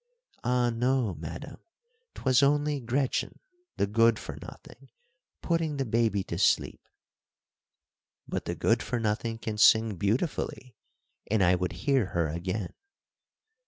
[0.43, 1.59] "Ah, no, madam,
[2.15, 3.37] 'twas only Gretchen,
[3.77, 4.89] the Good for Nothing,
[5.43, 6.81] putting the baby to sleep."
[8.27, 10.75] "But the Good for Nothing can sing beautifully,
[11.29, 12.73] and I would hear her again."